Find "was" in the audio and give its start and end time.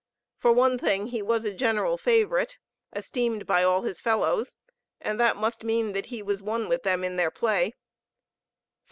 6.23-6.41